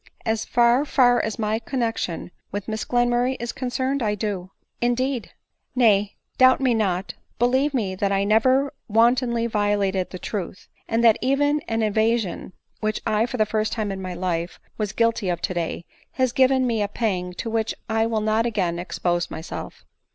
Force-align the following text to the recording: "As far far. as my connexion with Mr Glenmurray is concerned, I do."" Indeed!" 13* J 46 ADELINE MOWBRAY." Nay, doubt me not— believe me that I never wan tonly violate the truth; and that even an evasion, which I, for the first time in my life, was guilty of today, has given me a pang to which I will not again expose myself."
"As 0.33 0.45
far 0.45 0.83
far. 0.83 1.21
as 1.23 1.37
my 1.37 1.59
connexion 1.59 2.31
with 2.51 2.65
Mr 2.65 2.87
Glenmurray 2.87 3.37
is 3.39 3.51
concerned, 3.51 4.01
I 4.01 4.15
do."" 4.15 4.49
Indeed!" 4.81 5.25
13* 5.25 5.27
J 5.27 5.29
46 5.29 5.29
ADELINE 5.29 5.75
MOWBRAY." 5.75 5.75
Nay, 5.75 6.17
doubt 6.39 6.59
me 6.59 6.73
not— 6.73 7.13
believe 7.37 7.73
me 7.75 7.93
that 7.93 8.11
I 8.11 8.23
never 8.23 8.73
wan 8.87 9.15
tonly 9.15 9.45
violate 9.47 10.09
the 10.09 10.17
truth; 10.17 10.67
and 10.87 11.03
that 11.03 11.19
even 11.21 11.61
an 11.67 11.83
evasion, 11.83 12.53
which 12.79 13.03
I, 13.05 13.27
for 13.27 13.37
the 13.37 13.45
first 13.45 13.73
time 13.73 13.91
in 13.91 14.01
my 14.01 14.15
life, 14.15 14.59
was 14.75 14.91
guilty 14.91 15.29
of 15.29 15.39
today, 15.39 15.85
has 16.13 16.31
given 16.31 16.65
me 16.65 16.81
a 16.81 16.87
pang 16.87 17.33
to 17.33 17.51
which 17.51 17.75
I 17.87 18.07
will 18.07 18.21
not 18.21 18.47
again 18.47 18.79
expose 18.79 19.29
myself." 19.29 19.85